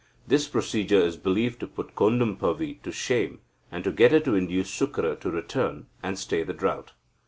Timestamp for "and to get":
3.71-4.11